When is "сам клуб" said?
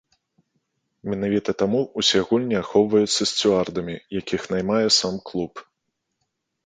5.01-5.53